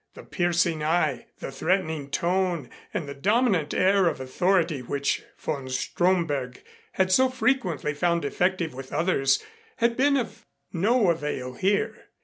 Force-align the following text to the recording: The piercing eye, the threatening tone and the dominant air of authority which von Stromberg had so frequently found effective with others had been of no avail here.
The 0.15 0.23
piercing 0.23 0.81
eye, 0.83 1.27
the 1.41 1.51
threatening 1.51 2.09
tone 2.09 2.71
and 2.91 3.07
the 3.07 3.13
dominant 3.13 3.71
air 3.71 4.07
of 4.07 4.19
authority 4.19 4.79
which 4.81 5.21
von 5.37 5.69
Stromberg 5.69 6.63
had 6.93 7.11
so 7.11 7.29
frequently 7.29 7.93
found 7.93 8.25
effective 8.25 8.73
with 8.73 8.91
others 8.91 9.43
had 9.75 9.95
been 9.95 10.17
of 10.17 10.43
no 10.73 11.11
avail 11.11 11.53
here. 11.53 12.05